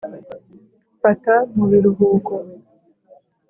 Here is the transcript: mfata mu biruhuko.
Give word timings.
mfata 0.97 1.35
mu 1.55 1.65
biruhuko. 1.71 2.33